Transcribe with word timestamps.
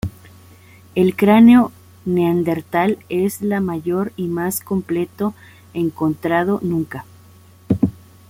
El 0.95 1.15
cráneo 1.15 1.71
neandertal 2.05 2.97
es 3.09 3.43
la 3.43 3.61
mayor 3.61 4.13
y 4.17 4.29
más 4.29 4.59
completo 4.61 5.35
encontrado 5.75 6.57
nunca. 6.63 7.05